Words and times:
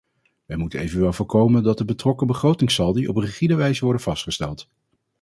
Wij 0.45 0.57
moeten 0.57 0.79
evenwel 0.79 1.13
voorkomen 1.13 1.63
dat 1.63 1.77
de 1.77 1.85
betrokken 1.85 2.27
begrotingssaldi 2.27 3.07
op 3.07 3.17
rigide 3.17 3.55
wijze 3.55 3.83
worden 3.83 4.01
vastgesteld. 4.01 4.67